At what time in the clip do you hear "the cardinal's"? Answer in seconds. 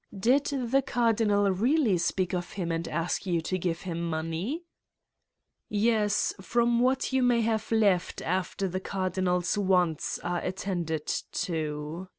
8.67-9.59